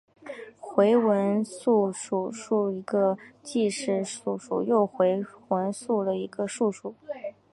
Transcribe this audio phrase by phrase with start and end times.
[0.59, 6.95] 回文素数是一个既是素数又是回文数的整数。